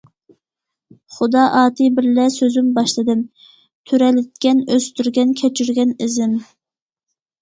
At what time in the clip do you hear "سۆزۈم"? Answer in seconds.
2.37-2.71